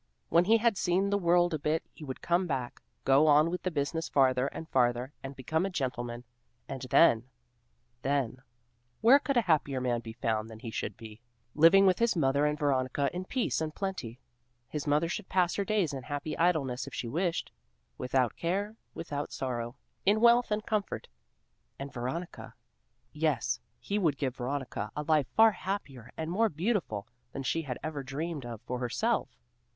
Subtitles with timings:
[0.29, 3.61] When he had seen the world a bit he would come back, go on with
[3.61, 6.23] the business farther and farther, and become a gentleman;
[6.67, 7.29] and then
[8.01, 8.41] then
[9.01, 11.21] where could a happier man be found than he should be,
[11.53, 14.19] living with his mother and Veronica in peace and plenty.
[14.67, 17.51] His mother should pass her days in happy idleness if she wished,
[17.99, 21.09] without care, without sorrow, in wealth and comfort,
[21.77, 22.55] and Veronica!
[23.13, 27.77] Yes, he would give Veronica a life far happier and more beautiful than she had
[27.83, 29.37] ever dreamed of for herself!